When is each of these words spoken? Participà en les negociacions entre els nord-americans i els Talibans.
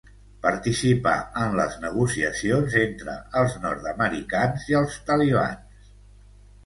Participà 0.43 1.11
en 1.41 1.53
les 1.59 1.75
negociacions 1.83 2.77
entre 2.85 3.17
els 3.43 3.59
nord-americans 3.67 4.67
i 4.73 4.79
els 4.81 4.97
Talibans. 5.11 5.93